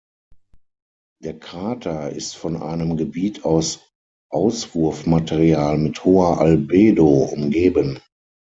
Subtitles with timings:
[1.23, 3.81] Der Krater ist von einem Gebiet aus
[4.31, 7.99] Auswurfmaterial mit hoher Albedo umgeben.